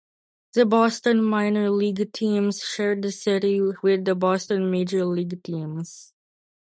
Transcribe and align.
The 0.53 0.65
Boston 0.65 1.21
minor 1.23 1.69
league 1.69 2.11
teams 2.11 2.63
shared 2.63 3.03
the 3.03 3.11
city 3.11 3.61
with 3.83 4.05
the 4.05 4.15
Boston 4.15 4.71
major 4.71 5.05
league 5.05 5.43
teams. 5.43 6.11